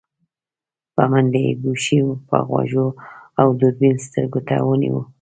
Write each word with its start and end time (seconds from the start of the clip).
په 0.93 1.03
منډه 1.11 1.39
يې 1.45 1.53
ګوشي 1.63 1.99
په 2.29 2.37
غوږو 2.47 2.87
او 3.41 3.47
دوربين 3.59 3.95
سترګو 4.05 4.39
ته 4.47 4.55
ونيو. 4.67 4.99